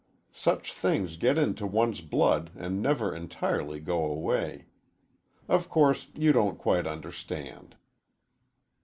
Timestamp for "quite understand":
6.57-7.75